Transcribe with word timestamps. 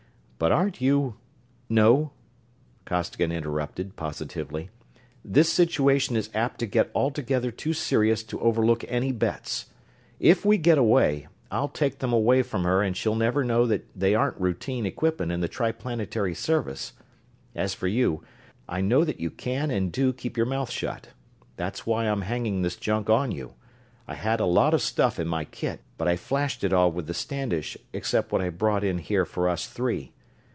But 0.43 0.51
aren't 0.51 0.81
you...." 0.81 1.17
"No," 1.69 2.13
Costigan 2.83 3.31
interrupted, 3.31 3.95
positively. 3.95 4.71
"This 5.23 5.53
situation 5.53 6.15
is 6.15 6.31
apt 6.33 6.57
to 6.61 6.65
get 6.65 6.89
altogether 6.95 7.51
too 7.51 7.73
serious 7.73 8.23
to 8.23 8.41
overlook 8.41 8.83
any 8.87 9.11
bets. 9.11 9.67
If 10.19 10.43
we 10.43 10.57
get 10.57 10.79
away, 10.79 11.27
I'll 11.51 11.69
take 11.69 11.99
them 11.99 12.11
away 12.11 12.41
from 12.41 12.63
her 12.63 12.81
and 12.81 12.97
she'll 12.97 13.13
never 13.13 13.43
know 13.43 13.67
that 13.67 13.87
they 13.95 14.15
aren't 14.15 14.41
routine 14.41 14.87
equipment 14.87 15.31
in 15.31 15.41
the 15.41 15.47
Triplanetary 15.47 16.33
Service. 16.33 16.93
As 17.53 17.75
for 17.75 17.87
you, 17.87 18.23
I 18.67 18.81
know 18.81 19.03
that 19.05 19.19
you 19.19 19.29
can 19.29 19.69
and 19.69 19.91
do 19.91 20.11
keep 20.11 20.37
your 20.37 20.47
mouth 20.47 20.71
shut. 20.71 21.09
That's 21.55 21.85
why 21.85 22.05
I'm 22.07 22.21
hanging 22.23 22.63
this 22.63 22.77
junk 22.77 23.11
on 23.11 23.31
you 23.31 23.53
I 24.07 24.15
had 24.15 24.39
a 24.39 24.45
lot 24.47 24.73
of 24.73 24.81
stuff 24.81 25.19
in 25.19 25.27
my 25.27 25.45
kit, 25.45 25.81
but 25.99 26.07
I 26.07 26.15
flashed 26.17 26.63
it 26.63 26.73
all 26.73 26.91
with 26.91 27.05
the 27.05 27.13
Standish, 27.13 27.77
except 27.93 28.31
what 28.31 28.41
I 28.41 28.49
brought 28.49 28.83
in 28.83 28.97
here 28.97 29.23
for 29.27 29.47
us 29.47 29.67
three. 29.67 30.13